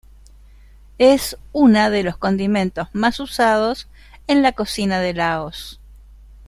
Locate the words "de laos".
4.99-5.79